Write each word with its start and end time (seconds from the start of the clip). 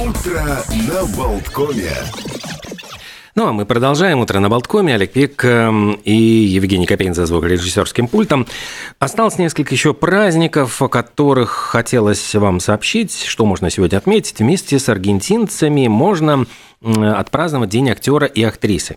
Утро 0.00 0.40
на 0.88 1.04
Болткоме. 1.14 1.92
Ну, 3.34 3.46
а 3.46 3.52
мы 3.52 3.66
продолжаем. 3.66 4.20
Утро 4.20 4.38
на 4.38 4.48
Болткоме. 4.48 4.94
Олег 4.94 5.12
Пек 5.12 5.44
эм, 5.44 5.92
и 6.04 6.14
Евгений 6.14 6.86
Копейн 6.86 7.12
за 7.12 7.26
звукорежиссерским 7.26 8.08
пультом. 8.08 8.46
Осталось 8.98 9.36
несколько 9.36 9.74
еще 9.74 9.92
праздников, 9.92 10.80
о 10.80 10.88
которых 10.88 11.50
хотелось 11.50 12.34
вам 12.34 12.60
сообщить. 12.60 13.24
Что 13.24 13.44
можно 13.44 13.68
сегодня 13.68 13.98
отметить? 13.98 14.38
Вместе 14.38 14.78
с 14.78 14.88
аргентинцами 14.88 15.86
можно 15.86 16.46
отпраздновать 16.82 17.68
День 17.68 17.90
актера 17.90 18.26
и 18.26 18.42
актрисы. 18.42 18.96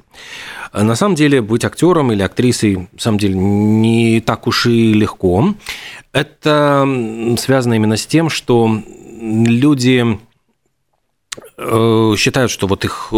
На 0.72 0.96
самом 0.96 1.16
деле, 1.16 1.42
быть 1.42 1.66
актером 1.66 2.14
или 2.14 2.24
актрисой, 2.24 2.88
на 2.94 3.00
самом 3.00 3.18
деле, 3.18 3.36
не 3.36 4.22
так 4.22 4.48
уж 4.48 4.68
и 4.68 4.94
легко. 4.94 5.54
Это 6.14 6.88
связано 7.38 7.74
именно 7.74 7.98
с 7.98 8.06
тем, 8.06 8.30
что 8.30 8.82
люди 9.20 10.18
считают, 11.56 12.50
что 12.50 12.66
вот 12.66 12.84
их 12.84 13.10
э, 13.12 13.16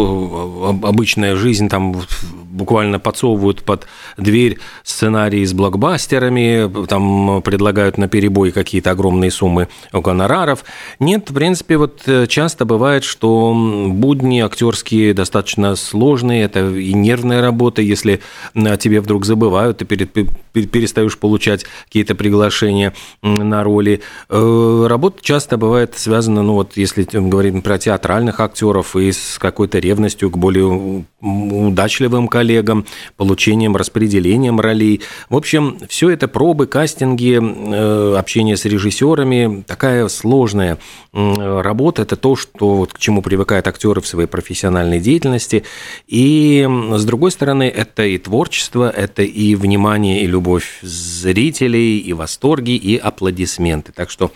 обычная 0.82 1.36
жизнь 1.36 1.70
там 1.70 2.02
буквально 2.32 2.98
подсовывают 2.98 3.62
под 3.62 3.86
дверь 4.18 4.58
сценарии 4.82 5.44
с 5.44 5.54
блокбастерами, 5.54 6.86
там 6.86 7.40
предлагают 7.42 7.96
на 7.96 8.08
перебой 8.08 8.52
какие-то 8.52 8.90
огромные 8.90 9.30
суммы 9.30 9.68
гонораров. 9.92 10.64
Нет, 11.00 11.30
в 11.30 11.34
принципе, 11.34 11.78
вот 11.78 12.02
э, 12.06 12.26
часто 12.26 12.66
бывает, 12.66 13.04
что 13.04 13.54
будни 13.88 14.40
актерские 14.40 15.14
достаточно 15.14 15.74
сложные, 15.74 16.44
это 16.44 16.68
и 16.70 16.92
нервная 16.92 17.40
работа, 17.40 17.80
если 17.80 18.20
тебе 18.54 19.00
вдруг 19.00 19.24
забывают, 19.24 19.78
ты 19.78 19.86
перестаешь 19.86 21.16
получать 21.18 21.64
какие-то 21.86 22.14
приглашения 22.14 22.92
на 23.22 23.64
роли. 23.64 24.02
Работа 24.28 25.22
часто 25.22 25.56
бывает 25.56 25.96
связана, 25.96 26.42
ну 26.42 26.54
вот 26.54 26.76
если 26.76 27.04
говорим 27.10 27.62
про 27.62 27.78
театральных 28.26 28.40
актеров 28.40 28.96
и 28.96 29.12
с 29.12 29.38
какой-то 29.38 29.78
ревностью 29.78 30.30
к 30.30 30.38
более 30.38 31.04
удачливым 31.20 32.28
коллегам, 32.28 32.84
получением, 33.16 33.76
распределением 33.76 34.60
ролей. 34.60 35.00
В 35.28 35.36
общем, 35.36 35.78
все 35.88 36.10
это 36.10 36.28
пробы, 36.28 36.66
кастинги, 36.66 37.38
э, 37.40 38.16
общение 38.16 38.56
с 38.56 38.64
режиссерами, 38.64 39.62
такая 39.66 40.08
сложная 40.08 40.78
работа. 41.12 42.02
Это 42.02 42.16
то, 42.16 42.36
что, 42.36 42.86
к 42.92 42.98
чему 42.98 43.22
привыкают 43.22 43.66
актеры 43.66 44.00
в 44.00 44.06
своей 44.06 44.28
профессиональной 44.28 45.00
деятельности. 45.00 45.62
И, 46.06 46.66
с 46.92 47.04
другой 47.04 47.30
стороны, 47.30 47.64
это 47.64 48.04
и 48.04 48.18
творчество, 48.18 48.90
это 48.90 49.22
и 49.22 49.54
внимание, 49.54 50.22
и 50.22 50.26
любовь 50.26 50.78
зрителей, 50.82 51.98
и 51.98 52.12
восторги, 52.12 52.72
и 52.72 52.96
аплодисменты. 52.96 53.92
Так 53.92 54.10
что 54.10 54.30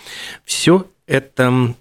все 0.44 0.86
это 1.11 1.75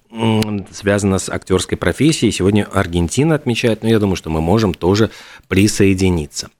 связано 0.72 1.20
с 1.20 1.28
актерской 1.28 1.78
профессией. 1.78 2.32
Сегодня 2.32 2.64
Аргентина 2.64 3.36
отмечает, 3.36 3.84
но 3.84 3.88
я 3.88 4.00
думаю, 4.00 4.16
что 4.16 4.28
мы 4.28 4.40
можем 4.40 4.74
тоже 4.74 5.10
присоединиться. 5.46 6.50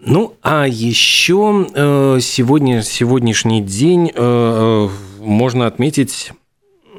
Ну, 0.00 0.34
а 0.42 0.66
еще 0.66 1.68
э, 1.72 2.18
сегодня, 2.20 2.82
сегодняшний 2.82 3.62
день 3.62 4.08
э, 4.08 4.12
э, 4.16 4.88
можно 5.20 5.68
отметить 5.68 6.32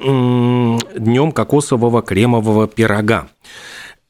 днем 0.00 1.32
кокосового 1.32 2.02
кремового 2.02 2.66
пирога. 2.66 3.28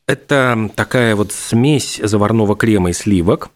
Это 0.07 0.71
такая 0.77 1.17
вот 1.17 1.33
смесь 1.33 2.01
заварного 2.03 2.55
крема 2.55 2.91
и 2.91 2.93
сливок– 2.93 3.51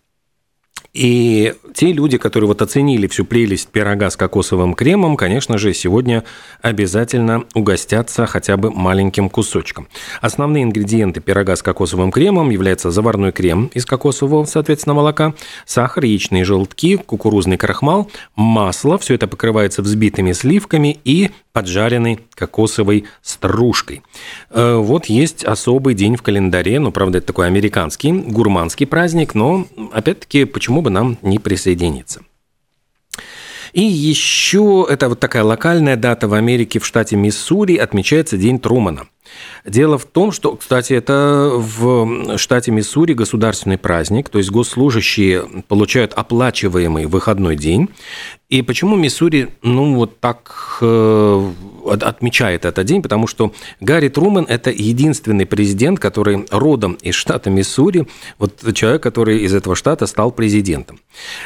и 0.93 1.55
те 1.75 1.93
люди, 1.93 2.19
которые 2.19 2.49
вот 2.49 2.63
оценили 2.63 3.07
всю 3.07 3.25
прелесть 3.25 3.69
пирога 3.69 4.11
с 4.11 4.17
кокосовым 4.17 4.75
кремом, 4.75 5.17
конечно 5.17 5.57
же, 5.57 5.73
сегодня 5.73 6.25
обязательно 6.63 7.45
угостятся 7.55 8.27
хотя 8.27 8.57
бы 8.57 8.73
маленьким 8.73 9.31
кусочком. 9.31 9.87
Основные 10.21 10.65
ингредиенты 10.65 11.21
пирога 11.21 11.55
с 11.55 11.63
кокосовым 11.63 12.11
кремом 12.11 12.51
являются 12.51 12.91
заварной 12.91 13.31
крем 13.31 13.71
из 13.73 13.87
кокосового, 13.87 14.45
соответственно, 14.47 14.95
молока, 14.95 15.35
сахар, 15.65 16.05
яичные 16.05 16.45
желтки, 16.45 16.97
кукурузный 16.97 17.57
крахмал, 17.57 18.11
масло. 18.35 18.99
Все 18.99 19.15
это 19.15 19.29
покрывается 19.29 19.83
взбитыми 19.83 20.33
сливками 20.33 20.99
и 21.05 21.31
поджаренной 21.53 22.21
кокосовой 22.35 23.05
стружкой. 23.23 24.03
Э, 24.51 24.77
вот 24.77 25.07
есть 25.07 25.45
особый 25.45 25.95
день 25.95 26.17
в 26.17 26.23
календаре, 26.23 26.79
ну, 26.79 26.93
правда, 26.93 27.19
это 27.19 27.29
такой 27.29 27.47
американский, 27.47 28.13
гурманский 28.13 28.87
праздник, 28.87 29.35
но, 29.35 29.67
опять-таки, 29.93 30.45
почему 30.45 30.83
бы 30.83 30.91
нам 30.91 31.19
не 31.23 31.39
присоединиться? 31.39 32.23
И 33.73 33.83
еще 33.83 34.87
это 34.89 35.09
вот 35.09 35.21
такая 35.21 35.45
локальная 35.45 35.97
дата 35.97 36.27
в 36.27 36.35
Америке, 36.35 36.81
в 36.81 36.87
штате 36.87 37.17
Миссури, 37.17 37.77
отмечается 37.77 38.37
День 38.37 38.59
Трумана– 38.59 39.07
Дело 39.65 39.99
в 39.99 40.05
том, 40.07 40.33
что, 40.33 40.57
кстати, 40.57 40.93
это 40.95 41.51
в 41.55 42.39
штате 42.39 42.71
Миссури 42.71 43.13
государственный 43.13 43.79
праздник, 43.79 44.29
то 44.29 44.39
есть 44.39 44.51
госслужащие 44.51 45.45
получают 45.69 46.13
оплачиваемый 46.15 47.07
выходной 47.07 47.57
день. 47.57 47.89
И 48.49 48.63
почему 48.63 48.97
Миссури, 48.97 49.51
ну, 49.63 49.95
вот 49.95 50.19
так 50.19 50.79
э, 50.81 51.51
отмечает 51.91 52.65
этот 52.65 52.87
день? 52.87 53.03
Потому 53.03 53.27
что 53.27 53.53
Гарри 53.81 54.09
Трумэн– 54.09 54.47
это 54.49 54.71
единственный 54.71 55.47
президент, 55.47 55.99
который 55.99 56.47
родом 56.51 56.95
из 57.03 57.15
штата 57.15 57.51
Миссури, 57.51 58.07
вот 58.39 58.61
человек, 58.75 59.03
который 59.03 59.39
из 59.39 59.55
этого 59.55 59.77
штата 59.77 60.07
стал 60.07 60.33
президентом. 60.33 61.01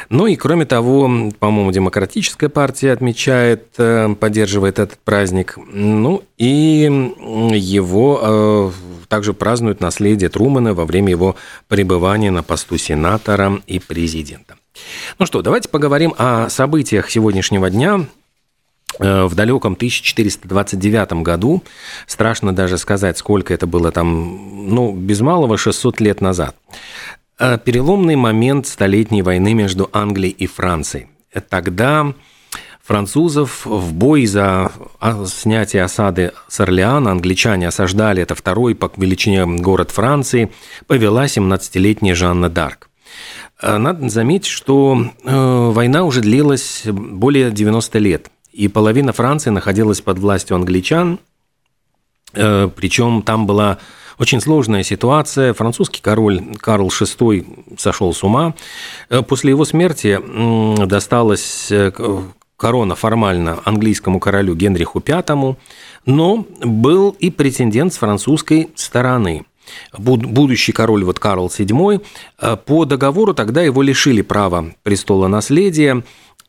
Ну 0.09 0.27
и, 0.27 0.35
кроме 0.35 0.65
того, 0.65 1.31
по-моему, 1.39 1.71
Демократическая 1.71 2.49
партия 2.49 2.91
отмечает, 2.91 3.67
э, 3.77 4.15
поддерживает 4.19 4.79
этот 4.79 4.99
праздник. 4.99 5.57
Ну 5.71 6.23
и 6.37 6.89
его 7.53 8.19
э, 8.21 8.71
также 9.07 9.33
празднуют 9.33 9.81
наследие 9.81 10.29
Трумана 10.29 10.73
во 10.73 10.85
время 10.85 11.09
его 11.09 11.35
пребывания 11.67 12.31
на 12.31 12.43
посту 12.43 12.77
сенатора 12.77 13.61
и 13.67 13.79
президента. 13.79 14.55
Ну 15.19 15.25
что, 15.25 15.41
давайте 15.41 15.69
поговорим 15.69 16.13
о 16.17 16.49
событиях 16.49 17.09
сегодняшнего 17.09 17.69
дня. 17.69 18.05
Э, 18.99 19.25
в 19.25 19.35
далеком 19.35 19.73
1429 19.73 21.23
году, 21.23 21.63
страшно 22.07 22.55
даже 22.55 22.77
сказать, 22.77 23.17
сколько 23.17 23.53
это 23.53 23.67
было 23.67 23.91
там, 23.91 24.73
ну, 24.73 24.93
без 24.93 25.21
малого 25.21 25.57
600 25.57 25.99
лет 25.99 26.21
назад, 26.21 26.55
э, 27.39 27.57
переломный 27.57 28.15
момент 28.15 28.67
Столетней 28.67 29.21
войны 29.21 29.53
между 29.53 29.89
Англией 29.91 30.33
и 30.33 30.47
Францией. 30.47 31.07
Тогда 31.49 32.13
французов 32.81 33.65
в 33.65 33.93
бой 33.93 34.25
за 34.27 34.71
снятие 35.25 35.83
осады 35.83 36.31
с 36.47 36.59
Орлеана. 36.61 37.11
Англичане 37.11 37.67
осаждали, 37.67 38.23
это 38.23 38.35
второй 38.35 38.75
по 38.75 38.89
величине 38.95 39.45
город 39.45 39.91
Франции, 39.91 40.51
повела 40.87 41.25
17-летняя 41.25 42.15
Жанна 42.15 42.47
Дарк. 42.47 42.89
Э, 43.61 43.77
надо 43.77 44.07
заметить, 44.07 44.47
что 44.47 45.11
война 45.23 46.05
уже 46.05 46.21
длилась 46.21 46.83
более 46.85 47.51
90 47.51 47.99
лет, 47.99 48.31
и 48.55 48.67
половина 48.67 49.13
Франции 49.13 49.49
находилась 49.49 50.01
под 50.01 50.19
властью 50.19 50.55
англичан, 50.55 51.19
э, 52.33 52.69
причем 52.75 53.21
там 53.21 53.45
была 53.45 53.79
очень 54.17 54.39
сложная 54.39 54.83
ситуация. 54.83 55.53
Французский 55.53 56.01
король 56.01 56.41
Карл 56.61 56.87
VI 56.87 57.77
сошел 57.77 58.13
с 58.13 58.23
ума. 58.23 58.53
После 59.27 59.49
его 59.49 59.65
смерти 59.65 60.17
досталось 60.85 61.69
корона 62.57 62.95
формально 62.95 63.59
английскому 63.65 64.19
королю 64.19 64.55
Генриху 64.55 65.03
V, 65.05 65.55
но 66.05 66.45
был 66.61 67.15
и 67.19 67.29
претендент 67.29 67.93
с 67.93 67.97
французской 67.97 68.69
стороны. 68.75 69.45
Будущий 69.97 70.71
король 70.71 71.03
вот 71.03 71.19
Карл 71.19 71.47
VII, 71.47 72.01
э, 72.39 72.57
по 72.65 72.85
договору 72.85 73.33
тогда 73.33 73.63
его 73.63 73.81
лишили 73.81 74.21
права 74.21 74.73
престола 74.83 75.27
наследия, 75.27 76.03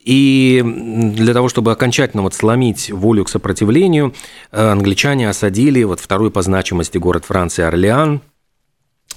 и 0.06 0.62
для 0.64 1.34
того, 1.34 1.48
чтобы 1.48 1.72
окончательно 1.72 2.22
вот 2.22 2.32
сломить 2.32 2.90
волю 2.90 3.24
к 3.24 3.28
сопротивлению, 3.28 4.14
э, 4.52 4.70
англичане 4.70 5.28
осадили 5.28 5.82
вот 5.82 6.00
второй 6.00 6.30
по 6.30 6.40
значимости 6.40 6.96
город 6.96 7.24
Франции 7.26 7.62
Орлеан– 7.62 8.22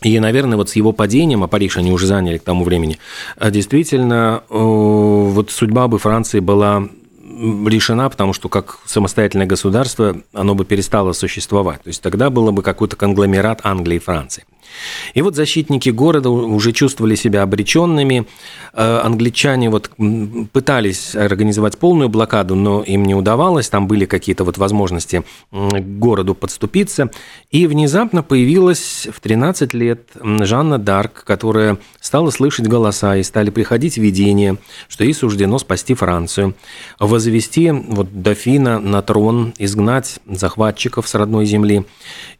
и, 0.01 0.17
наверное, 0.19 0.57
вот 0.57 0.69
с 0.69 0.75
его 0.75 0.93
падением, 0.93 1.43
а 1.43 1.47
Париж 1.47 1.77
они 1.77 1.91
уже 1.91 2.07
заняли 2.07 2.37
к 2.37 2.43
тому 2.43 2.63
времени, 2.63 2.99
а 3.35 3.51
действительно, 3.51 4.43
э, 4.49 4.53
вот 4.53 5.51
судьба 5.51 5.87
бы 5.87 5.99
Франции 5.99 6.39
была 6.39 6.87
решена, 7.21 8.09
потому 8.09 8.33
что 8.33 8.49
как 8.49 8.79
самостоятельное 8.85 9.45
государство 9.45 10.21
оно 10.33 10.55
бы 10.55 10.65
перестало 10.65 11.13
существовать. 11.13 11.81
То 11.83 11.89
есть 11.89 12.01
тогда 12.01 12.29
было 12.29 12.51
бы 12.51 12.63
какой-то 12.63 12.95
конгломерат 12.95 13.61
Англии 13.63 13.95
и 13.95 13.99
Франции. 13.99 14.45
И 15.13 15.21
вот 15.21 15.35
защитники 15.35 15.89
города 15.89 16.29
уже 16.29 16.71
чувствовали 16.71 17.15
себя 17.15 17.43
обреченными. 17.43 18.25
Э, 18.73 19.01
англичане 19.03 19.69
вот 19.69 19.91
пытались 20.51 21.15
организовать 21.15 21.77
полную 21.77 22.09
блокаду, 22.09 22.55
но 22.55 22.81
им 22.83 23.05
не 23.05 23.15
удавалось. 23.15 23.69
Там 23.69 23.87
были 23.87 24.05
какие-то 24.05 24.43
вот 24.43 24.57
возможности 24.57 25.23
к 25.51 25.99
городу 25.99 26.35
подступиться. 26.35 27.11
И 27.51 27.67
внезапно 27.67 28.23
появилась 28.23 29.07
в 29.11 29.19
13 29.19 29.73
лет 29.73 30.09
Жанна 30.21 30.77
Дарк, 30.77 31.23
которая 31.23 31.77
стала 31.99 32.29
слышать 32.29 32.67
голоса 32.67 33.17
и 33.17 33.23
стали 33.23 33.49
приходить 33.49 33.97
видения, 33.97 34.57
что 34.87 35.03
ей 35.03 35.13
суждено 35.13 35.57
спасти 35.59 35.93
Францию, 35.93 36.55
возвести 36.99 37.71
вот 37.71 38.21
дофина 38.21 38.79
на 38.79 39.01
трон, 39.01 39.53
изгнать 39.57 40.19
захватчиков 40.25 41.07
с 41.07 41.15
родной 41.15 41.45
земли. 41.45 41.85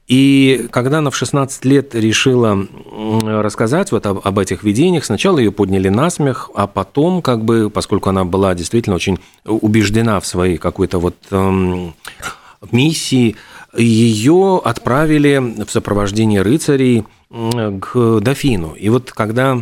И 0.09 0.67
когда 0.71 0.97
она 0.97 1.11
в 1.11 1.15
16 1.15 1.65
лет 1.65 1.93
решила 1.93 2.65
рассказать 3.21 3.91
вот 3.91 4.07
об, 4.07 4.19
об 4.23 4.39
этих 4.39 4.63
видениях, 4.63 5.05
сначала 5.05 5.37
ее 5.37 5.51
подняли 5.51 5.89
на 5.89 6.09
смех, 6.09 6.49
а 6.55 6.65
потом, 6.65 7.21
как 7.21 7.45
бы, 7.45 7.69
поскольку 7.69 8.09
она 8.09 8.25
была 8.25 8.55
действительно 8.55 8.95
очень 8.95 9.19
убеждена 9.45 10.19
в 10.19 10.25
своей 10.25 10.57
какой-то 10.57 10.97
вот 10.97 11.15
эм, 11.29 11.93
миссии, 12.71 13.35
ее 13.77 14.59
отправили 14.65 15.63
в 15.63 15.69
сопровождении 15.69 16.39
рыцарей 16.39 17.05
к 17.29 18.19
дофину. 18.19 18.73
И 18.73 18.89
вот 18.89 19.11
когда 19.11 19.61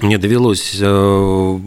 мне 0.00 0.18
довелось 0.18 0.78
э, 0.80 1.58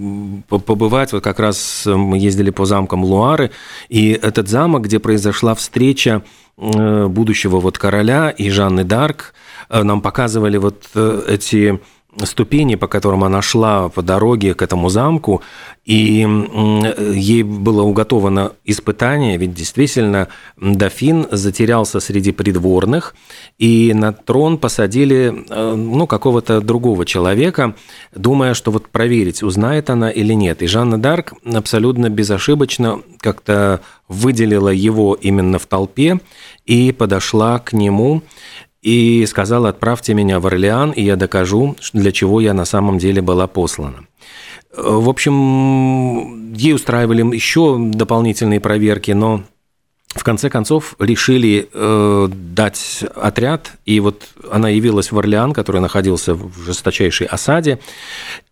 побывать, 0.49 1.13
вот 1.13 1.23
как 1.23 1.39
раз 1.39 1.83
мы 1.85 2.17
ездили 2.17 2.49
по 2.49 2.65
замкам 2.65 3.05
Луары, 3.05 3.51
и 3.89 4.11
этот 4.11 4.47
замок, 4.47 4.83
где 4.83 4.99
произошла 4.99 5.55
встреча 5.55 6.23
э, 6.23 6.42
будущего 6.57 7.59
вот 7.59 7.77
короля 7.77 8.29
и 8.29 8.49
Жанны 8.49 8.83
Дарк, 8.83 9.33
э, 9.69 9.83
нам 9.83 10.01
показывали 10.01 10.57
вот 10.57 10.89
эти 10.95 11.79
ступени, 12.23 12.75
по 12.75 12.87
которым 12.87 13.23
она 13.23 13.41
шла 13.41 13.89
по 13.89 14.01
дороге 14.01 14.53
к 14.53 14.61
этому 14.61 14.89
замку, 14.89 15.41
и 15.85 16.27
ей 17.13 17.43
было 17.43 17.83
уготовано 17.83 18.53
испытание, 18.63 19.37
ведь 19.37 19.53
действительно 19.53 20.27
дофин 20.57 21.27
затерялся 21.31 21.99
среди 21.99 22.31
придворных, 22.31 23.15
и 23.57 23.93
на 23.93 24.13
трон 24.13 24.57
посадили 24.57 25.45
э, 25.49 25.75
ну, 25.75 26.07
какого-то 26.07 26.61
другого 26.61 27.05
человека, 27.05 27.75
думая, 28.15 28.53
что 28.53 28.71
вот 28.71 28.87
проверить, 28.87 29.43
узнает 29.43 29.89
она 29.89 30.09
или 30.09 30.33
нет. 30.33 30.61
И 30.61 30.67
Жанна 30.67 31.01
Дарк 31.01 31.33
абсолютно 31.45 32.09
безошибочно 32.09 33.01
как-то 33.19 33.81
выделила 34.07 34.69
его 34.69 35.15
именно 35.19 35.59
в 35.59 35.65
толпе 35.65 36.19
и 36.65 36.91
подошла 36.91 37.59
к 37.59 37.73
нему 37.73 38.21
и 38.83 39.25
сказала, 39.25 39.69
отправьте 39.69 40.13
меня 40.13 40.39
в 40.39 40.45
Орлеан, 40.45 40.91
и 40.91 41.01
я 41.01 41.15
докажу, 41.15 41.75
для 41.93 42.11
чего 42.11 42.41
я 42.41 42.53
на 42.53 42.65
самом 42.65 42.97
деле 42.97 43.21
была 43.21 43.47
послана. 43.47 44.05
В 44.75 45.09
общем, 45.09 46.53
ей 46.53 46.73
устраивали 46.73 47.35
еще 47.35 47.77
дополнительные 47.79 48.59
проверки, 48.59 49.11
но 49.11 49.43
в 50.09 50.23
конце 50.23 50.49
концов 50.49 50.95
решили 50.99 51.69
э, 51.71 52.27
дать 52.29 53.03
отряд, 53.15 53.73
и 53.85 53.99
вот 53.99 54.27
она 54.51 54.69
явилась 54.69 55.11
в 55.11 55.17
Орлеан, 55.17 55.53
который 55.53 55.79
находился 55.81 56.35
в 56.35 56.59
жесточайшей 56.63 57.25
осаде, 57.27 57.79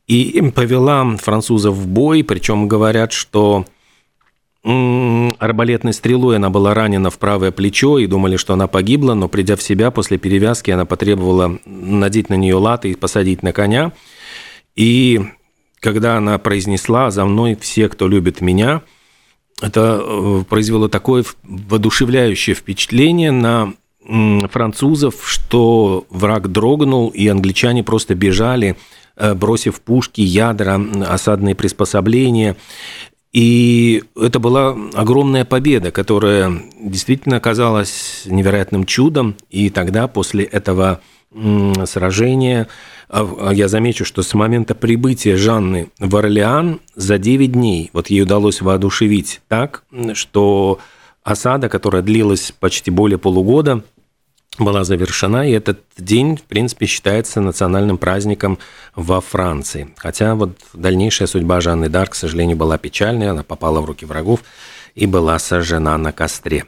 и 0.07 0.51
повела 0.55 1.17
французов 1.17 1.75
в 1.75 1.87
бой, 1.87 2.23
причем 2.23 2.67
говорят, 2.67 3.11
что 3.11 3.65
арбалетной 4.63 5.93
стрелой 5.93 6.35
она 6.35 6.49
была 6.49 6.73
ранена 6.73 7.09
в 7.09 7.17
правое 7.17 7.51
плечо 7.51 7.97
и 7.97 8.05
думали, 8.05 8.37
что 8.37 8.53
она 8.53 8.67
погибла, 8.67 9.13
но 9.15 9.27
придя 9.27 9.55
в 9.55 9.63
себя 9.63 9.89
после 9.91 10.17
перевязки, 10.17 10.69
она 10.71 10.85
потребовала 10.85 11.59
надеть 11.65 12.29
на 12.29 12.35
нее 12.35 12.55
латы 12.55 12.91
и 12.91 12.95
посадить 12.95 13.41
на 13.41 13.53
коня. 13.53 13.91
И 14.75 15.21
когда 15.79 16.17
она 16.17 16.37
произнесла 16.37 17.09
«За 17.09 17.25
мной 17.25 17.57
все, 17.59 17.89
кто 17.89 18.07
любит 18.07 18.41
меня», 18.41 18.81
это 19.61 20.01
э, 20.03 20.43
произвело 20.49 20.87
такое 20.87 21.23
воодушевляющее 21.43 22.55
впечатление 22.55 23.31
на 23.31 23.73
французов, 24.03 25.15
что 25.23 26.07
враг 26.09 26.51
дрогнул, 26.51 27.09
и 27.09 27.27
англичане 27.27 27.83
просто 27.83 28.15
бежали, 28.15 28.75
э, 29.15 29.35
бросив 29.35 29.79
пушки, 29.81 30.21
ядра, 30.21 30.81
осадные 31.07 31.53
приспособления. 31.53 32.57
И 33.33 34.03
это 34.15 34.39
была 34.39 34.75
огромная 34.93 35.45
победа, 35.45 35.91
которая 35.91 36.63
действительно 36.81 37.37
оказалась 37.37 38.23
невероятным 38.25 38.85
чудом. 38.85 39.35
И 39.49 39.69
тогда, 39.69 40.07
после 40.07 40.43
этого 40.43 40.99
сражения, 41.85 42.67
а, 43.07 43.51
я 43.53 43.69
замечу, 43.69 44.03
что 44.03 44.21
с 44.21 44.33
момента 44.33 44.75
прибытия 44.75 45.37
Жанны 45.37 45.89
в 45.97 46.13
Орлеан 46.17 46.81
за 46.95 47.17
9 47.17 47.53
дней 47.53 47.89
вот 47.93 48.09
ей 48.09 48.23
удалось 48.23 48.61
воодушевить 48.61 49.39
так, 49.47 49.83
что 50.13 50.79
осада, 51.23 51.69
которая 51.69 52.01
длилась 52.01 52.51
почти 52.59 52.91
более 52.91 53.17
полугода, 53.17 53.83
была 54.63 54.83
завершена, 54.83 55.47
и 55.47 55.51
этот 55.51 55.81
день, 55.97 56.37
в 56.37 56.43
принципе, 56.43 56.85
считается 56.85 57.41
национальным 57.41 57.97
праздником 57.97 58.59
во 58.95 59.21
Франции. 59.21 59.93
Хотя 59.97 60.35
вот 60.35 60.57
дальнейшая 60.73 61.27
судьба 61.27 61.61
Жанны 61.61 61.89
Дарк, 61.89 62.11
к 62.11 62.15
сожалению, 62.15 62.57
была 62.57 62.77
печальной, 62.77 63.29
она 63.29 63.43
попала 63.43 63.81
в 63.81 63.85
руки 63.85 64.05
врагов 64.05 64.41
и 64.95 65.05
была 65.05 65.39
сожжена 65.39 65.97
на 65.97 66.11
костре. 66.11 66.65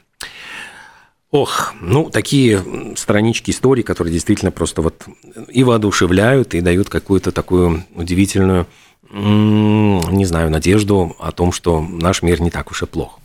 Ох, 1.32 1.74
ну, 1.82 2.12
такие 2.12 2.64
странички 2.96 3.50
истории, 3.50 3.82
которые 3.82 4.14
действительно 4.14 4.52
просто 4.52 4.84
вот 4.84 5.04
и 5.48 5.64
воодушевляют, 5.64 6.54
и 6.54 6.62
дают 6.62 6.90
какую-то 6.90 7.32
такую 7.32 7.84
удивительную, 7.96 8.68
не 9.12 10.26
знаю, 10.26 10.52
надежду 10.52 11.16
о 11.20 11.32
том, 11.32 11.52
что 11.52 11.82
наш 11.82 12.22
мир 12.22 12.40
не 12.40 12.52
так 12.52 12.70
уж 12.70 12.84
и 12.84 12.86
плох. 12.86 13.20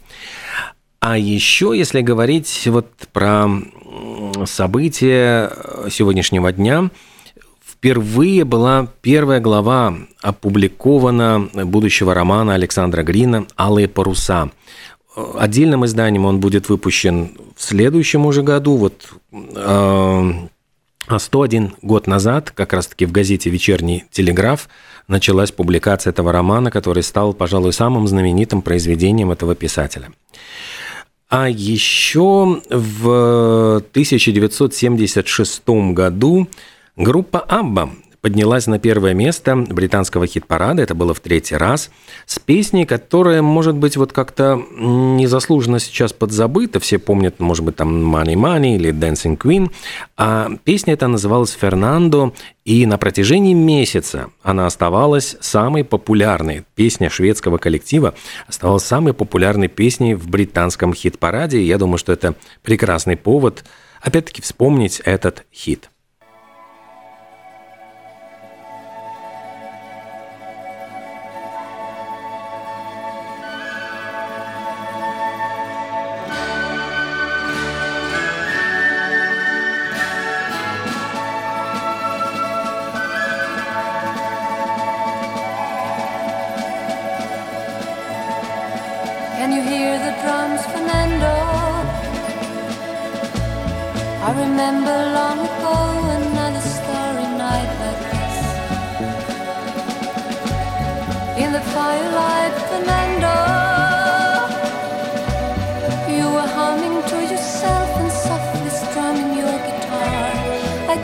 А 1.00 1.18
еще, 1.18 1.74
если 1.76 2.00
говорить 2.00 2.66
вот 2.66 2.90
про 3.12 3.46
события 4.46 5.52
сегодняшнего 5.90 6.52
дня, 6.52 6.90
впервые 7.64 8.44
была 8.44 8.88
первая 9.02 9.40
глава 9.40 9.94
опубликована 10.20 11.48
будущего 11.64 12.12
романа 12.14 12.54
Александра 12.54 13.02
Грина 13.02 13.46
«Алые 13.56 13.88
паруса». 13.88 14.50
Отдельным 15.36 15.84
изданием 15.84 16.24
он 16.26 16.40
будет 16.40 16.68
выпущен 16.68 17.36
в 17.56 17.62
следующем 17.62 18.26
уже 18.26 18.42
году. 18.42 18.76
Вот 18.76 19.12
101 21.16 21.64
э, 21.64 21.68
год 21.82 22.06
назад, 22.06 22.50
как 22.50 22.72
раз-таки 22.72 23.06
в 23.06 23.12
газете 23.12 23.50
«Вечерний 23.50 24.04
телеграф», 24.10 24.68
началась 25.08 25.50
публикация 25.50 26.10
этого 26.10 26.32
романа, 26.32 26.70
который 26.70 27.02
стал, 27.02 27.32
пожалуй, 27.32 27.72
самым 27.72 28.06
знаменитым 28.06 28.62
произведением 28.62 29.30
этого 29.30 29.54
писателя. 29.54 30.10
А 31.28 31.48
еще 31.50 32.62
в 32.70 33.76
1976 33.90 35.68
году 35.92 36.48
группа 36.96 37.40
Абба 37.40 37.90
поднялась 38.20 38.66
на 38.66 38.78
первое 38.78 39.14
место 39.14 39.56
британского 39.56 40.26
хит-парада, 40.26 40.82
это 40.82 40.94
было 40.94 41.14
в 41.14 41.20
третий 41.20 41.56
раз, 41.56 41.90
с 42.26 42.38
песней, 42.38 42.86
которая, 42.86 43.42
может 43.42 43.76
быть, 43.76 43.96
вот 43.96 44.12
как-то 44.12 44.60
незаслуженно 44.78 45.78
сейчас 45.78 46.12
подзабыта, 46.12 46.80
все 46.80 46.98
помнят, 46.98 47.40
может 47.40 47.64
быть, 47.64 47.76
там 47.76 48.14
«Money 48.14 48.34
Money» 48.34 48.76
или 48.76 48.92
«Dancing 48.92 49.36
Queen», 49.36 49.70
а 50.16 50.50
песня 50.64 50.94
эта 50.94 51.08
называлась 51.08 51.52
«Фернандо», 51.52 52.34
и 52.64 52.84
на 52.84 52.98
протяжении 52.98 53.54
месяца 53.54 54.28
она 54.42 54.66
оставалась 54.66 55.36
самой 55.40 55.84
популярной. 55.84 56.64
Песня 56.74 57.08
шведского 57.08 57.56
коллектива 57.56 58.14
оставалась 58.46 58.84
самой 58.84 59.14
популярной 59.14 59.68
песней 59.68 60.14
в 60.14 60.28
британском 60.28 60.92
хит-параде, 60.92 61.62
я 61.62 61.78
думаю, 61.78 61.98
что 61.98 62.12
это 62.12 62.34
прекрасный 62.62 63.16
повод 63.16 63.64
опять-таки 64.00 64.42
вспомнить 64.42 65.00
этот 65.04 65.44
хит. 65.52 65.90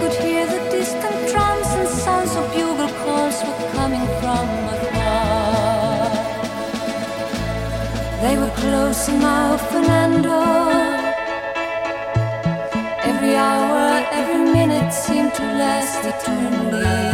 Could 0.05 0.15
hear 0.25 0.47
the 0.47 0.61
distant 0.71 1.17
drums 1.31 1.69
and 1.79 1.89
sounds 1.89 2.35
of 2.37 2.45
bugle 2.53 2.89
calls 3.03 3.37
were 3.47 3.71
coming 3.73 4.07
from 4.21 4.47
afar. 4.75 6.11
They 8.23 8.37
were 8.41 8.55
close 8.63 9.09
now, 9.09 9.57
Fernando. 9.71 10.41
Every 13.11 13.35
hour, 13.37 14.07
every 14.21 14.45
minute 14.53 14.93
seemed 14.93 15.33
to 15.35 15.43
last 15.43 16.01
eternally. 16.13 17.14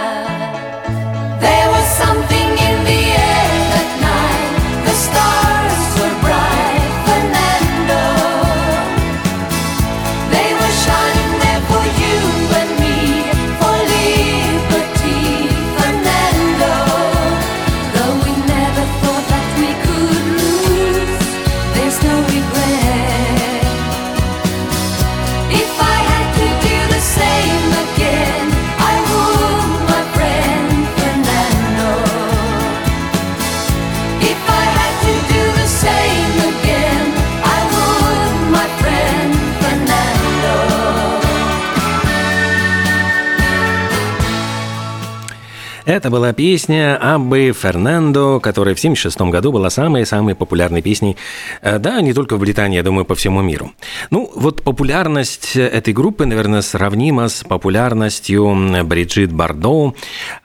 Это 45.91 46.09
была 46.09 46.31
песня 46.31 46.95
Аббы 46.95 47.51
Фернандо, 47.51 48.39
которая 48.39 48.75
в 48.75 48.79
1976 48.79 49.29
году 49.29 49.51
была 49.51 49.69
самой-самой 49.69 50.35
популярной 50.35 50.81
песней, 50.81 51.17
э, 51.61 51.79
да, 51.79 51.99
не 51.99 52.13
только 52.13 52.37
в 52.37 52.39
Британии, 52.39 52.77
я 52.77 52.83
думаю, 52.83 53.03
по 53.03 53.13
всему 53.13 53.41
миру. 53.41 53.73
Ну, 54.09 54.31
вот 54.33 54.63
популярность 54.63 55.57
этой 55.57 55.93
группы, 55.93 56.25
наверное, 56.25 56.61
сравнима 56.61 57.27
с 57.27 57.43
популярностью 57.43 58.85
Бриджит 58.85 59.33
Бардо, 59.33 59.93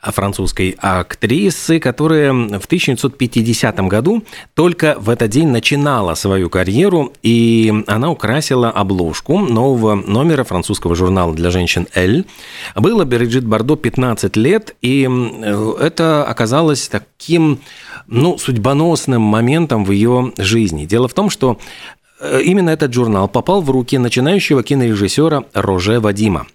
французской 0.03 0.77
актрисы, 0.81 1.79
которая 1.79 2.33
в 2.33 2.65
1950 2.67 3.79
году 3.87 4.25
только 4.55 4.97
в 4.99 5.09
этот 5.09 5.31
день 5.31 5.47
начинала 5.47 6.17
свою 6.17 6.51
карьеру, 6.51 7.13
и 7.23 7.73
она 7.87 8.11
украсила 8.11 8.69
обложку 8.69 9.39
нового 9.39 9.95
номера 9.95 10.43
французского 10.43 10.97
журнала 10.97 11.33
для 11.33 11.53
женщин 11.53 11.87
«Эль». 11.95 12.25
Было 12.75 13.05
Бриджит 13.05 13.45
Бардо 13.45 13.77
15 13.77 14.37
лет, 14.37 14.75
и 14.83 15.07
это 15.43 16.25
оказалось 16.25 16.89
таким, 16.89 17.61
ну, 18.07 18.39
судьбоносным 18.39 19.23
моментом 19.23 19.85
в 19.85 19.91
ее 19.91 20.33
жизни. 20.39 20.87
Дело 20.87 21.09
в 21.09 21.15
том, 21.15 21.31
что 21.31 21.59
э, 22.21 22.41
именно 22.43 22.71
этот 22.71 22.93
журнал 22.93 23.29
попал 23.29 23.63
в 23.63 23.71
руки 23.71 23.99
начинающего 23.99 24.63
кинорежиссера 24.63 25.45
Роже 25.55 26.01
Вадима. 26.01 26.47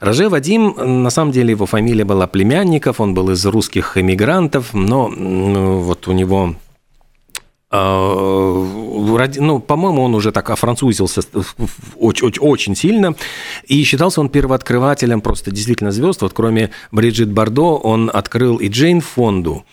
Роже 0.00 0.28
Вадим, 0.28 1.02
на 1.02 1.10
самом 1.10 1.32
деле 1.32 1.50
его 1.50 1.66
фамилия 1.66 2.04
была 2.04 2.26
Племянников, 2.26 3.00
он 3.00 3.14
был 3.14 3.30
из 3.30 3.44
русских 3.46 3.96
эмигрантов, 3.96 4.74
но 4.74 5.08
м, 5.08 5.80
вот 5.80 6.08
у 6.08 6.12
него 6.12 6.54
э, 6.54 6.65
ну, 7.68 9.58
по-моему, 9.58 10.02
он 10.02 10.14
уже 10.14 10.30
так 10.30 10.50
офранцузился 10.50 11.20
очень, 11.96 12.26
очень, 12.26 12.42
очень 12.42 12.76
сильно, 12.76 13.16
и 13.66 13.82
считался 13.82 14.20
он 14.20 14.28
первооткрывателем 14.28 15.20
просто 15.20 15.50
действительно 15.50 15.90
звезд. 15.90 16.22
Вот 16.22 16.32
кроме 16.32 16.70
Бриджит 16.92 17.30
Бардо, 17.32 17.78
он 17.78 18.08
открыл 18.12 18.56
и 18.58 18.68
Джейн 18.68 19.00
Фонду, 19.00 19.64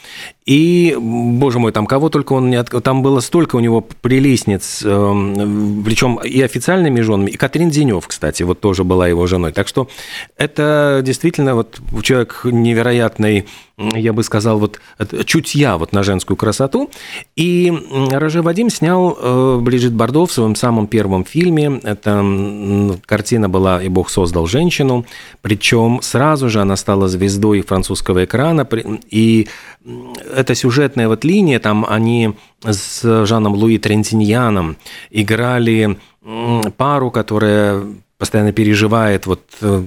и, 0.45 0.95
боже 0.99 1.59
мой, 1.59 1.71
там 1.71 1.85
кого 1.85 2.09
только 2.09 2.33
он 2.33 2.49
не 2.49 2.57
от... 2.57 2.69
Там 2.83 3.01
было 3.01 3.21
столько 3.21 3.55
у 3.55 3.59
него 3.59 3.81
прелестниц, 3.81 4.81
эм, 4.83 5.83
причем 5.85 6.17
и 6.17 6.41
официальными 6.41 6.99
женами, 7.01 7.31
и 7.31 7.37
Катрин 7.37 7.69
Денев, 7.69 8.05
кстати, 8.07 8.43
вот 8.43 8.59
тоже 8.59 8.83
была 8.83 9.07
его 9.07 9.25
женой. 9.25 9.53
Так 9.53 9.67
что 9.67 9.87
это 10.37 11.01
действительно 11.03 11.55
вот 11.55 11.79
человек 12.01 12.41
невероятный, 12.43 13.45
я 13.77 14.11
бы 14.11 14.23
сказал, 14.23 14.59
вот 14.59 14.79
это 14.97 15.23
чутья 15.23 15.77
вот 15.77 15.93
на 15.93 16.03
женскую 16.03 16.35
красоту. 16.35 16.89
И 17.35 17.71
Роже 18.11 18.41
Вадим 18.41 18.69
снял 18.69 19.17
э, 19.19 19.59
Бриджит 19.61 19.93
Бардо 19.93 20.25
в 20.25 20.31
своем 20.31 20.55
самом 20.55 20.87
первом 20.87 21.23
фильме. 21.23 21.79
Это 21.83 22.99
картина 23.05 23.49
была 23.49 23.81
«И 23.81 23.87
Бог 23.87 24.09
создал 24.09 24.45
женщину». 24.45 25.05
Причем 25.41 26.01
сразу 26.01 26.49
же 26.49 26.61
она 26.61 26.75
стала 26.75 27.07
звездой 27.07 27.61
французского 27.61 28.25
экрана. 28.25 28.67
И 29.09 29.47
эта 30.35 30.55
сюжетная 30.55 31.07
вот 31.07 31.23
линия, 31.23 31.59
там 31.59 31.85
они 31.87 32.33
с 32.63 33.25
Жаном 33.25 33.53
Луи 33.53 33.77
Трентиньяном 33.77 34.77
играли 35.11 35.97
пару, 36.77 37.11
которая 37.11 37.83
постоянно 38.17 38.53
переживает 38.53 39.25
вот 39.25 39.41
э, 39.61 39.83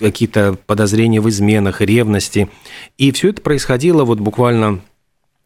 какие-то 0.00 0.58
подозрения 0.66 1.20
в 1.20 1.28
изменах, 1.28 1.80
ревности. 1.80 2.48
И 2.98 3.12
все 3.12 3.28
это 3.28 3.42
происходило 3.42 4.04
вот 4.04 4.18
буквально 4.18 4.80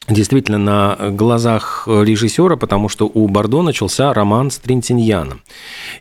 действительно 0.08 0.56
на 0.58 1.10
глазах 1.10 1.84
режиссера, 1.86 2.56
потому 2.56 2.88
что 2.88 3.10
у 3.12 3.28
Бордо 3.28 3.62
начался 3.62 4.14
роман 4.14 4.50
с 4.50 4.58
Трентиньяном. 4.58 5.42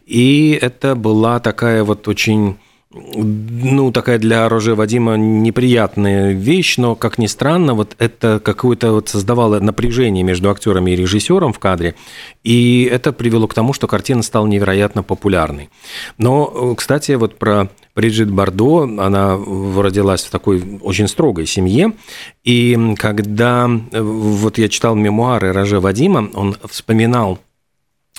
И 0.06 0.58
это 0.62 0.96
была 0.96 1.40
такая 1.42 1.84
вот 1.84 2.08
очень 2.08 2.58
ну, 2.92 3.92
такая 3.92 4.18
для 4.18 4.50
Роже 4.50 4.74
Вадима 4.74 5.16
неприятная 5.16 6.32
вещь, 6.32 6.78
но, 6.78 6.96
как 6.96 7.20
ни 7.20 7.28
странно, 7.28 7.76
вот 7.76 7.96
это 8.00 8.42
какое-то 8.44 8.94
вот 8.94 9.10
создавало 9.10 9.60
напряжение 9.60 10.24
между 10.24 10.50
актерами 10.50 10.92
и 10.92 10.96
режиссером 10.96 11.54
в 11.54 11.60
кадре, 11.60 11.94
и 12.44 12.90
это 12.92 13.12
привело 13.14 13.48
к 13.48 13.54
тому, 13.54 13.74
что 13.74 13.88
картина 13.88 14.24
стала 14.24 14.48
невероятно 14.48 15.04
популярной. 15.04 15.70
Но, 16.18 16.74
кстати, 16.74 17.12
вот 17.12 17.38
про 17.38 17.70
Бриджит 17.96 18.32
Бардо, 18.32 18.84
она 18.84 19.38
родилась 19.38 20.24
в 20.24 20.32
такой 20.32 20.80
очень 20.82 21.08
строгой 21.08 21.46
семье, 21.46 21.94
и 22.44 22.96
когда 22.98 23.70
вот 23.92 24.58
я 24.58 24.68
читал 24.68 24.96
мемуары 24.96 25.54
Роже 25.54 25.80
Вадима, 25.80 26.28
он 26.34 26.56
вспоминал 26.68 27.38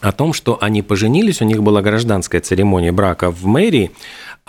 о 0.01 0.13
том, 0.13 0.33
что 0.33 0.59
они 0.61 0.83
поженились, 0.83 1.43
у 1.43 1.45
них 1.45 1.63
была 1.63 1.83
гражданская 1.83 2.41
церемония 2.41 2.93
брака 2.93 3.31
в 3.31 3.45
мэрии, 3.47 3.91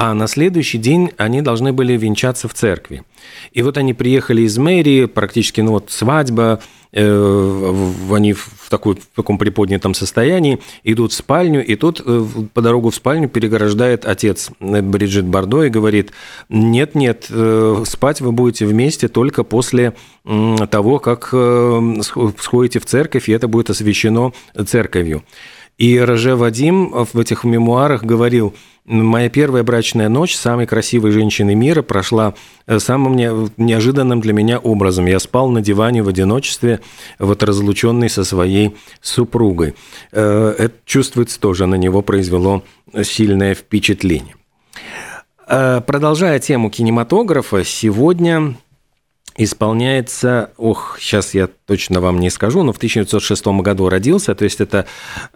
а 0.01 0.15
на 0.15 0.25
следующий 0.25 0.79
день 0.79 1.11
они 1.17 1.43
должны 1.43 1.73
были 1.73 1.95
венчаться 1.95 2.47
в 2.47 2.55
церкви. 2.55 3.03
И 3.51 3.61
вот 3.61 3.77
они 3.77 3.93
приехали 3.93 4.41
из 4.41 4.57
мэрии, 4.57 5.05
практически, 5.05 5.61
ну 5.61 5.73
вот 5.73 5.91
свадьба, 5.91 6.59
э, 6.91 7.91
они 8.11 8.33
в, 8.33 8.67
такой, 8.67 8.95
в 8.95 9.15
таком 9.15 9.37
приподнятом 9.37 9.93
состоянии, 9.93 10.57
идут 10.83 11.11
в 11.11 11.15
спальню, 11.15 11.63
и 11.63 11.75
тут 11.75 12.01
э, 12.03 12.25
по 12.51 12.63
дорогу 12.63 12.89
в 12.89 12.95
спальню 12.95 13.29
переграждает 13.29 14.05
отец 14.05 14.49
Бриджит 14.59 15.25
Бардо 15.25 15.65
и 15.65 15.69
говорит, 15.69 16.13
нет-нет, 16.49 17.27
э, 17.29 17.83
спать 17.85 18.21
вы 18.21 18.31
будете 18.31 18.65
вместе 18.65 19.07
только 19.07 19.43
после 19.43 19.93
того, 20.23 20.97
как 20.97 21.29
э, 21.31 22.01
сходите 22.39 22.79
в 22.79 22.87
церковь, 22.87 23.29
и 23.29 23.33
это 23.33 23.47
будет 23.47 23.69
освящено 23.69 24.33
церковью. 24.65 25.21
И 25.81 25.97
Роже 25.99 26.35
Вадим 26.35 26.91
в 27.11 27.17
этих 27.17 27.43
мемуарах 27.43 28.03
говорил, 28.03 28.53
моя 28.85 29.31
первая 29.31 29.63
брачная 29.63 30.09
ночь 30.09 30.35
самой 30.35 30.67
красивой 30.67 31.09
женщины 31.09 31.55
мира 31.55 31.81
прошла 31.81 32.35
самым 32.77 33.15
не- 33.15 33.31
неожиданным 33.57 34.21
для 34.21 34.31
меня 34.31 34.59
образом. 34.59 35.07
Я 35.07 35.17
спал 35.17 35.49
на 35.49 35.59
диване 35.59 36.03
в 36.03 36.07
одиночестве, 36.07 36.81
вот 37.17 37.41
разлученный 37.41 38.11
со 38.11 38.23
своей 38.23 38.75
супругой. 39.01 39.73
Э, 40.11 40.53
Это 40.55 40.75
чувствуется 40.85 41.39
тоже, 41.39 41.65
на 41.65 41.73
него 41.75 42.03
произвело 42.03 42.61
сильное 43.01 43.55
впечатление. 43.55 44.35
Э, 45.47 45.81
Продолжая 45.81 46.37
тему 46.37 46.69
кинематографа, 46.69 47.63
сегодня 47.63 48.53
исполняется, 49.37 50.51
ох, 50.57 50.97
сейчас 50.99 51.33
я 51.33 51.47
точно 51.65 52.01
вам 52.01 52.19
не 52.19 52.29
скажу, 52.29 52.63
но 52.63 52.73
в 52.73 52.77
1906 52.77 53.47
году 53.47 53.87
родился, 53.89 54.35
то 54.35 54.43
есть 54.43 54.61
это 54.61 54.85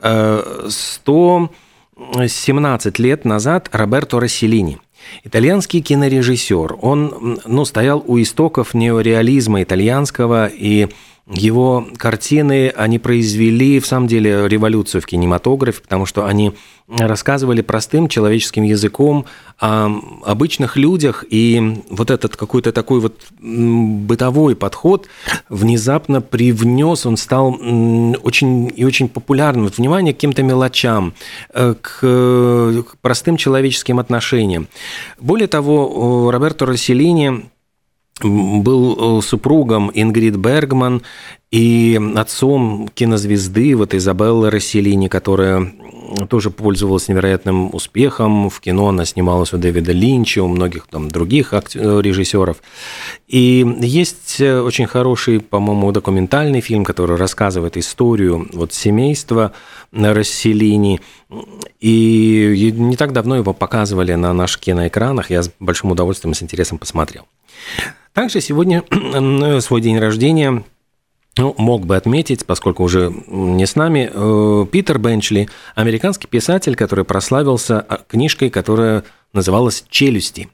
э, 0.02 0.68
117 0.70 3.00
лет 3.00 3.26
назад 3.26 3.70
Роберто 3.72 4.20
Расселини. 4.20 4.80
Итальянский 5.24 5.82
кинорежиссер. 5.82 6.78
Он 6.82 7.40
ну, 7.46 7.66
стоял 7.66 8.04
у 8.06 8.22
истоков 8.22 8.74
неореализма 8.74 9.62
итальянского 9.62 10.48
и 10.48 10.88
его 11.28 11.88
картины, 11.98 12.70
они 12.70 13.00
произвели, 13.00 13.80
в 13.80 13.88
самом 13.88 14.08
деле, 14.08 14.48
революцию 14.48 15.02
в 15.02 15.08
кинематографе, 15.08 15.82
потому 15.82 16.06
что 16.06 16.26
они 16.26 16.54
рассказывали 16.88 17.62
простым 17.62 18.08
человеческим 18.10 18.62
языком 18.62 19.26
о 19.60 19.90
обычных 20.24 20.78
людях, 20.78 21.26
и 21.28 21.82
вот 21.90 22.12
этот 22.12 22.36
какой-то 22.36 22.72
такой 22.72 23.00
вот 23.00 23.26
бытовой 23.40 24.56
подход 24.56 25.08
внезапно 25.50 26.22
привнес, 26.22 27.08
он 27.08 27.18
стал 27.18 27.50
очень 27.50 28.72
и 28.76 28.86
очень 28.86 29.10
популярным. 29.10 29.66
Внимание 29.66 30.14
к 30.14 30.18
каким-то 30.18 30.44
мелочам, 30.44 31.14
э, 31.54 31.74
к, 31.82 32.02
к 32.02 32.98
простым 33.02 33.38
человеческим 33.38 33.98
отношениям. 33.98 34.68
Более 35.20 35.48
того, 35.48 36.30
Роберто 36.32 36.68
Расселини 36.68 37.50
был 38.22 39.22
супругом 39.22 39.92
Ингрид 39.94 40.38
Бергман 40.38 41.02
и 41.52 42.00
отцом 42.16 42.90
кинозвезды 42.94 43.76
вот 43.76 43.94
Изабеллы 43.94 44.50
Расселини, 44.50 45.08
которая 45.08 45.74
тоже 46.30 46.50
пользовалась 46.50 47.08
невероятным 47.08 47.74
успехом. 47.74 48.50
В 48.50 48.62
кино 48.62 48.90
она 48.90 49.06
снималась 49.06 49.54
у 49.54 49.58
Дэвида 49.58 49.92
Линча, 49.92 50.44
у 50.44 50.48
многих 50.48 50.88
там 50.88 51.10
других 51.10 51.52
режиссеров. 51.54 52.58
И 53.28 53.66
есть 53.82 54.40
очень 54.40 54.86
хороший, 54.86 55.40
по-моему, 55.42 55.92
документальный 55.92 56.62
фильм, 56.62 56.86
который 56.86 57.18
рассказывает 57.18 57.76
историю 57.76 58.48
вот 58.54 58.74
семейства 58.74 59.52
Расселини. 59.92 61.02
И 61.80 62.72
не 62.76 62.96
так 62.96 63.12
давно 63.12 63.36
его 63.36 63.54
показывали 63.54 64.14
на 64.14 64.32
наших 64.32 64.62
киноэкранах. 64.62 65.32
Я 65.32 65.44
с 65.44 65.52
большим 65.60 65.92
удовольствием 65.92 66.32
и 66.32 66.36
с 66.36 66.44
интересом 66.44 66.78
посмотрел. 66.78 67.26
Также 68.16 68.40
сегодня 68.40 68.82
свой 69.60 69.82
день 69.82 70.00
рождения 70.00 70.64
ну, 71.38 71.54
мог 71.58 71.86
бы 71.86 71.98
отметить, 71.98 72.46
поскольку 72.46 72.84
уже 72.84 73.14
не 73.28 73.66
с 73.66 73.76
нами, 73.76 74.10
э, 74.12 74.66
Питер 74.72 75.00
Бенчли, 75.00 75.50
американский 75.76 76.28
писатель, 76.28 76.78
который 76.78 77.04
прославился 77.04 77.82
а, 77.82 77.98
книжкой, 78.08 78.50
которая 78.50 79.04
называлась 79.34 79.84
«Челюсти». 79.90 80.48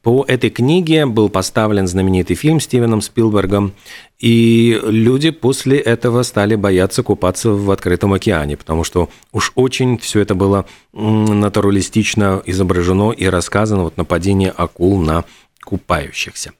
По 0.00 0.24
этой 0.28 0.50
книге 0.50 1.06
был 1.06 1.28
поставлен 1.28 1.88
знаменитый 1.88 2.36
фильм 2.36 2.60
Стивеном 2.60 3.02
Спилбергом, 3.02 3.72
и 4.20 4.80
люди 4.84 5.30
после 5.30 5.78
этого 5.78 6.22
стали 6.22 6.54
бояться 6.54 7.02
купаться 7.02 7.50
в 7.50 7.68
открытом 7.72 8.12
океане, 8.12 8.56
потому 8.56 8.84
что 8.84 9.08
уж 9.32 9.50
очень 9.56 9.98
все 9.98 10.20
это 10.20 10.36
было 10.36 10.66
натуралистично 10.92 12.40
изображено 12.46 13.10
и 13.10 13.26
рассказано, 13.26 13.82
вот 13.82 13.96
нападение 13.96 14.50
акул 14.50 15.00
на 15.00 15.24
купающихся. 15.68 16.52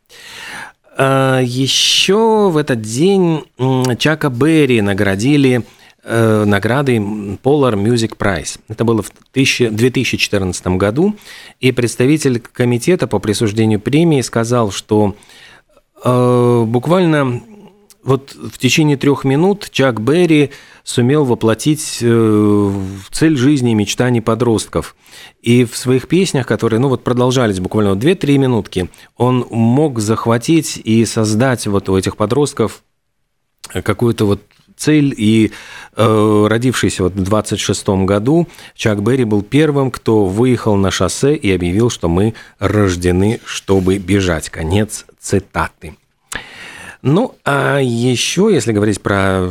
А, 0.98 1.40
Еще 1.40 2.50
в 2.50 2.56
этот 2.56 2.82
день 2.82 3.44
Чака 3.98 4.30
Берри 4.30 4.80
наградили 4.80 5.62
э, 6.02 6.44
наградой 6.44 6.96
Polar 6.96 7.74
Music 7.74 8.16
Prize. 8.16 8.58
Это 8.66 8.84
было 8.84 9.02
в 9.02 9.12
2014 9.32 10.66
году, 10.66 11.14
и 11.60 11.70
представитель 11.70 12.40
комитета 12.40 13.06
по 13.06 13.20
присуждению 13.20 13.78
премии 13.78 14.22
сказал, 14.22 14.72
что 14.72 15.14
э, 16.02 16.64
буквально 16.66 17.42
вот 18.02 18.34
в 18.34 18.58
течение 18.58 18.96
трех 18.96 19.22
минут 19.22 19.68
Чак 19.70 20.00
Берри 20.00 20.50
сумел 20.88 21.26
воплотить 21.26 21.98
э, 22.00 22.72
цель 23.10 23.36
жизни 23.36 23.72
и 23.72 23.74
мечтаний 23.74 24.22
подростков. 24.22 24.96
И 25.42 25.66
в 25.66 25.76
своих 25.76 26.08
песнях, 26.08 26.46
которые 26.46 26.80
ну, 26.80 26.88
вот 26.88 27.04
продолжались 27.04 27.60
буквально 27.60 27.90
2-3 27.90 28.38
минутки, 28.38 28.88
он 29.18 29.46
мог 29.50 29.98
захватить 29.98 30.80
и 30.82 31.04
создать 31.04 31.66
вот 31.66 31.90
у 31.90 31.98
этих 31.98 32.16
подростков 32.16 32.82
какую-то 33.70 34.24
вот 34.24 34.40
цель, 34.78 35.12
и 35.14 35.52
э, 35.94 36.46
родившийся 36.48 37.02
вот 37.02 37.12
в 37.12 37.22
26 37.22 37.88
году 38.06 38.48
Чак 38.74 39.02
Берри 39.02 39.24
был 39.24 39.42
первым, 39.42 39.90
кто 39.90 40.24
выехал 40.24 40.76
на 40.76 40.90
шоссе 40.90 41.34
и 41.34 41.52
объявил, 41.52 41.90
что 41.90 42.08
мы 42.08 42.32
рождены, 42.58 43.40
чтобы 43.44 43.98
бежать. 43.98 44.48
Конец 44.48 45.04
цитаты. 45.20 45.96
Ну, 47.02 47.34
а 47.44 47.78
еще, 47.78 48.48
если 48.50 48.72
говорить 48.72 49.02
про 49.02 49.50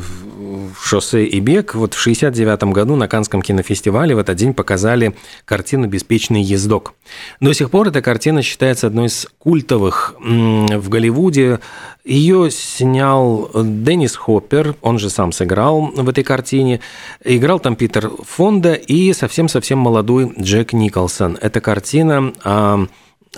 шоссе 0.81 1.25
и 1.25 1.39
бег, 1.39 1.75
вот 1.75 1.93
в 1.93 1.99
69 1.99 2.63
году 2.65 2.95
на 2.95 3.07
Канском 3.07 3.41
кинофестивале 3.41 4.15
в 4.15 4.19
этот 4.19 4.37
день 4.37 4.53
показали 4.53 5.15
картину 5.45 5.87
«Беспечный 5.87 6.41
ездок». 6.41 6.93
До 7.39 7.53
сих 7.53 7.69
пор 7.71 7.89
эта 7.89 8.01
картина 8.01 8.41
считается 8.41 8.87
одной 8.87 9.07
из 9.07 9.27
культовых 9.39 10.15
в 10.19 10.89
Голливуде. 10.89 11.59
Ее 12.03 12.49
снял 12.51 13.49
Деннис 13.53 14.15
Хоппер, 14.15 14.75
он 14.81 14.99
же 14.99 15.09
сам 15.09 15.31
сыграл 15.31 15.91
в 15.95 16.07
этой 16.09 16.23
картине. 16.23 16.79
Играл 17.23 17.59
там 17.59 17.75
Питер 17.75 18.09
Фонда 18.23 18.73
и 18.73 19.13
совсем-совсем 19.13 19.79
молодой 19.79 20.33
Джек 20.39 20.73
Николсон. 20.73 21.37
Эта 21.41 21.61
картина 21.61 22.33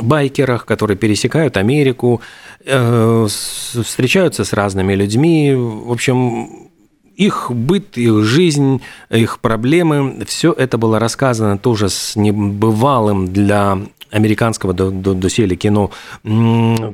байкерах, 0.01 0.65
которые 0.65 0.97
пересекают 0.97 1.57
Америку, 1.57 2.21
э, 2.65 3.27
встречаются 3.27 4.43
с 4.43 4.53
разными 4.53 4.93
людьми. 4.93 5.53
В 5.55 5.91
общем, 5.91 6.69
их 7.19 7.51
быт, 7.51 7.97
их 7.97 8.23
жизнь, 8.23 8.81
их 9.09 9.39
проблемы, 9.39 10.23
все 10.25 10.53
это 10.53 10.77
было 10.77 10.99
рассказано 10.99 11.57
тоже 11.57 11.89
с 11.89 12.15
небывалым 12.15 13.27
для 13.27 13.77
американского 14.09 14.73
до, 14.73 14.89
до, 14.89 15.13
доселе 15.13 15.57
кино 15.57 15.91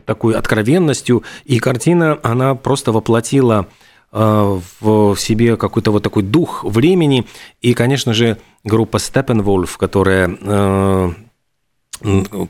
такой 0.06 0.34
откровенностью, 0.34 1.24
и 1.46 1.60
картина, 1.60 2.18
она 2.24 2.56
просто 2.56 2.92
воплотила 2.92 3.68
э, 4.12 4.60
в 4.82 5.16
себе 5.16 5.58
какой-то 5.58 5.92
вот 5.92 6.02
такой 6.02 6.24
дух 6.24 6.64
времени, 6.64 7.28
и, 7.62 7.76
конечно 7.76 8.16
же, 8.16 8.38
группа 8.64 8.98
Steppenwolf, 8.98 9.78
которая 9.78 11.16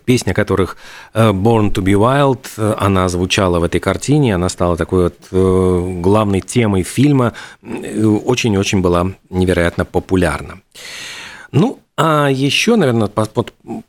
песня 0.06 0.34
которых 0.34 0.78
э, 1.14 1.30
Born 1.32 1.72
to 1.72 1.84
be 1.84 1.94
Wild, 1.94 2.48
э, 2.58 2.76
она 2.78 3.08
звучала 3.10 3.60
в 3.60 3.64
этой 3.64 3.80
картине, 3.80 4.36
она 4.36 4.50
стала 4.50 4.78
такой 4.78 5.04
вот 5.04 5.16
э, 5.32 6.00
главной 6.02 6.42
темой 6.42 6.84
фильма, 6.84 7.34
очень-очень 7.62 8.82
была 8.82 9.12
невероятно 9.30 9.86
популярна. 9.86 10.60
Ну, 11.52 11.80
а 11.98 12.28
еще, 12.30 12.76
наверное, 12.76 13.10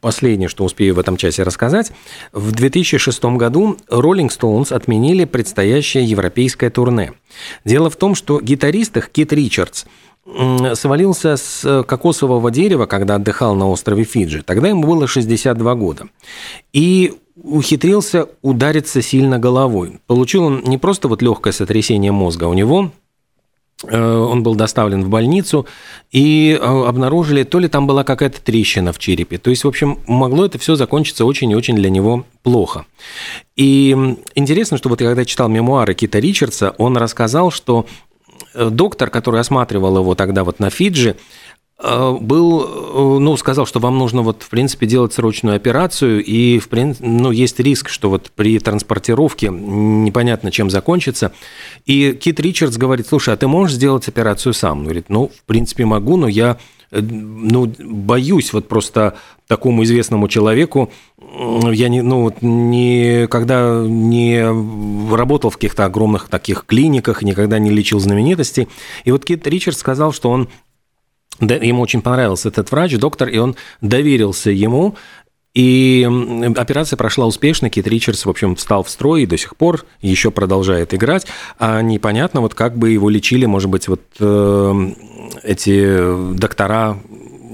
последнее, 0.00 0.48
что 0.48 0.64
успею 0.64 0.94
в 0.94 1.00
этом 1.00 1.16
часе 1.16 1.42
рассказать. 1.42 1.90
В 2.32 2.52
2006 2.52 3.24
году 3.24 3.76
Rolling 3.90 4.28
Stones 4.28 4.72
отменили 4.72 5.24
предстоящее 5.24 6.04
европейское 6.04 6.70
турне. 6.70 7.14
Дело 7.64 7.90
в 7.90 7.96
том, 7.96 8.14
что 8.14 8.40
гитарист 8.40 8.96
их 8.96 9.10
Кит 9.10 9.32
Ричардс– 9.32 9.86
свалился 10.74 11.36
с 11.36 11.64
э, 11.64 11.84
кокосового 11.84 12.50
дерева, 12.50 12.86
когда 12.86 13.14
отдыхал 13.14 13.54
на 13.54 13.68
острове 13.68 14.04
Фиджи. 14.04 14.42
Тогда 14.42 14.68
ему 14.68 14.82
было 14.82 15.06
62 15.06 15.74
года. 15.76 16.06
И 16.72 17.14
ухитрился 17.36 18.28
удариться 18.42 19.02
сильно 19.02 19.38
головой. 19.38 20.00
Получил 20.06 20.44
он 20.44 20.62
не 20.64 20.78
просто 20.78 21.08
вот 21.08 21.22
легкое 21.22 21.52
сотрясение 21.52 22.10
мозга, 22.10 22.44
у 22.44 22.54
него 22.54 22.90
э, 23.84 23.96
он 23.98 24.42
был 24.42 24.54
доставлен 24.56 25.04
в 25.04 25.08
больницу, 25.08 25.66
и 26.10 26.58
э, 26.58 26.64
обнаружили, 26.64 27.44
то 27.44 27.58
ли 27.58 27.68
там 27.68 27.86
была 27.86 28.04
какая-то 28.04 28.40
трещина 28.40 28.92
в 28.92 28.98
черепе. 28.98 29.38
То 29.38 29.50
есть, 29.50 29.64
в 29.64 29.68
общем, 29.68 30.00
могло 30.06 30.46
это 30.46 30.58
все 30.58 30.74
закончиться 30.74 31.24
очень 31.24 31.50
и 31.52 31.54
очень 31.54 31.76
для 31.76 31.90
него 31.90 32.24
плохо. 32.42 32.86
И 33.54 33.90
интересно, 34.34 34.76
что 34.78 34.88
вот 34.88 35.00
я 35.00 35.08
когда 35.08 35.24
читал 35.24 35.48
мемуары 35.48 35.94
Кита 35.94 36.18
Ричардса, 36.18 36.74
он 36.78 36.96
рассказал, 36.96 37.50
что 37.50 37.86
доктор, 38.56 39.10
который 39.10 39.40
осматривал 39.40 39.98
его 39.98 40.14
тогда 40.14 40.44
вот 40.44 40.58
на 40.58 40.70
Фиджи, 40.70 41.16
был, 41.78 42.62
э, 42.62 43.18
ну, 43.20 43.36
сказал, 43.36 43.66
что 43.66 43.80
вам 43.80 43.98
нужно 43.98 44.22
вот, 44.22 44.42
в 44.42 44.48
принципе, 44.48 44.86
делать 44.86 45.12
срочную 45.12 45.56
операцию, 45.56 46.24
и, 46.24 46.58
в 46.58 46.68
принципе, 46.68 47.06
ну, 47.06 47.30
есть 47.30 47.60
риск, 47.60 47.90
что 47.90 48.08
вот 48.08 48.30
при 48.34 48.58
транспортировке 48.58 49.48
непонятно, 49.48 50.50
чем 50.50 50.70
закончится. 50.70 51.32
И 51.84 52.12
Кит 52.12 52.40
Ричардс 52.40 52.78
говорит, 52.78 53.08
слушай, 53.08 53.34
а 53.34 53.36
ты 53.36 53.46
можешь 53.46 53.76
сделать 53.76 54.08
операцию 54.08 54.54
сам? 54.54 54.78
Он 54.78 54.84
говорит, 54.84 55.06
ну, 55.10 55.28
в 55.28 55.44
принципе, 55.44 55.84
могу, 55.84 56.16
но 56.16 56.28
я 56.28 56.56
ну, 56.90 57.72
боюсь 57.78 58.52
вот 58.52 58.68
просто 58.68 59.16
такому 59.46 59.84
известному 59.84 60.28
человеку, 60.28 60.90
я 61.18 61.88
не, 61.88 62.02
ну, 62.02 62.32
никогда 62.40 63.84
не 63.86 64.42
работал 65.14 65.50
в 65.50 65.54
каких-то 65.54 65.84
огромных 65.84 66.28
таких 66.28 66.64
клиниках, 66.66 67.22
никогда 67.22 67.58
не 67.58 67.70
лечил 67.70 68.00
знаменитостей. 68.00 68.68
И 69.04 69.12
вот 69.12 69.24
Кит 69.24 69.46
Ричард 69.46 69.76
сказал, 69.76 70.12
что 70.12 70.30
он 70.30 70.48
ему 71.40 71.82
очень 71.82 72.02
понравился 72.02 72.48
этот 72.48 72.70
врач, 72.70 72.96
доктор, 72.96 73.28
и 73.28 73.38
он 73.38 73.56
доверился 73.80 74.50
ему, 74.50 74.96
и 75.56 76.06
операция 76.54 76.98
прошла 76.98 77.24
успешно. 77.24 77.70
Кит 77.70 77.86
Ричардс, 77.86 78.26
в 78.26 78.30
общем, 78.30 78.56
встал 78.56 78.82
в 78.82 78.90
строй 78.90 79.22
и 79.22 79.26
до 79.26 79.38
сих 79.38 79.56
пор 79.56 79.86
еще 80.02 80.30
продолжает 80.30 80.92
играть. 80.92 81.26
А 81.58 81.80
непонятно, 81.80 82.42
вот 82.42 82.54
как 82.54 82.76
бы 82.76 82.90
его 82.90 83.08
лечили, 83.08 83.46
может 83.46 83.70
быть, 83.70 83.88
вот 83.88 84.02
э, 84.20 84.90
эти 85.42 86.34
доктора 86.34 86.98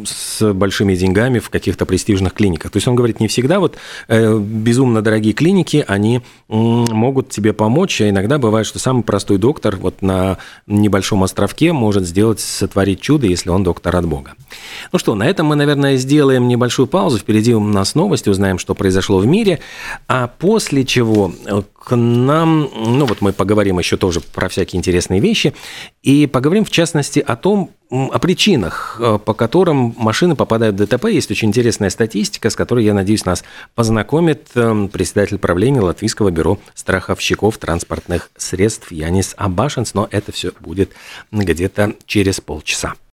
с 0.04 0.52
большими 0.52 0.94
деньгами 0.94 1.38
в 1.38 1.50
каких-то 1.50 1.86
престижных 1.86 2.32
клиниках. 2.34 2.70
То 2.70 2.76
есть 2.76 2.88
он 2.88 2.94
говорит, 2.94 3.20
не 3.20 3.28
всегда 3.28 3.60
вот 3.60 3.76
э, 4.08 4.38
безумно 4.38 5.02
дорогие 5.02 5.34
клиники, 5.34 5.84
они 5.86 6.22
могут 6.48 7.30
тебе 7.30 7.52
помочь, 7.52 8.00
а 8.00 8.08
иногда 8.08 8.38
бывает, 8.38 8.66
что 8.66 8.78
самый 8.78 9.02
простой 9.02 9.38
доктор 9.38 9.76
вот 9.76 10.02
на 10.02 10.38
небольшом 10.66 11.22
островке 11.22 11.72
может 11.72 12.06
сделать, 12.06 12.40
сотворить 12.40 13.00
чудо, 13.00 13.26
если 13.26 13.50
он 13.50 13.62
доктор 13.62 13.96
от 13.96 14.06
Бога. 14.06 14.34
Ну 14.92 14.98
что, 14.98 15.14
на 15.14 15.26
этом 15.26 15.46
мы, 15.46 15.56
наверное, 15.56 15.96
сделаем 15.96 16.48
небольшую 16.48 16.86
паузу. 16.86 17.18
Впереди 17.18 17.54
у 17.54 17.60
нас 17.60 17.94
новости, 17.94 18.28
узнаем, 18.28 18.58
что 18.58 18.74
произошло 18.74 19.18
в 19.18 19.26
мире. 19.26 19.60
А 20.08 20.28
после 20.28 20.84
чего 20.84 21.32
э, 21.46 21.62
к 21.84 21.96
нам, 21.96 22.68
ну 22.74 23.06
вот 23.06 23.20
мы 23.20 23.32
поговорим 23.32 23.78
еще 23.78 23.96
тоже 23.96 24.20
про 24.20 24.48
всякие 24.48 24.78
интересные 24.78 25.20
вещи, 25.20 25.54
и 26.02 26.26
поговорим 26.26 26.64
в 26.64 26.70
частности 26.70 27.18
о 27.20 27.36
том, 27.36 27.70
о 27.92 28.18
причинах, 28.18 28.96
э, 28.98 29.18
по 29.22 29.35
которым 29.35 29.94
машины 29.98 30.35
попадают 30.35 30.76
в 30.76 30.78
ДТП. 30.78 31.07
Есть 31.07 31.31
очень 31.31 31.48
интересная 31.48 31.90
статистика, 31.90 32.48
с 32.48 32.57
которой, 32.57 32.87
я 32.87 32.94
надеюсь, 32.94 33.26
нас 33.26 33.44
познакомит 33.74 34.48
э, 34.55 34.88
председатель 34.90 35.38
правления 35.38 35.83
Латвийского 35.83 36.31
бюро 36.31 36.59
страховщиков 36.74 37.59
транспортных 37.59 38.31
средств 38.37 38.90
Янис 38.92 39.35
Абашинс, 39.37 39.92
но 39.92 40.09
это 40.11 40.33
все 40.33 40.52
будет 40.61 40.92
где-то 41.31 41.94
через 42.07 42.40
полчаса. 42.40 42.94